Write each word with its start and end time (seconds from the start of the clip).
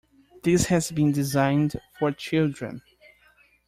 This 0.41 0.65
has 0.65 0.89
been 0.89 1.11
designed 1.11 1.79
for 1.99 2.11
children. 2.11 2.81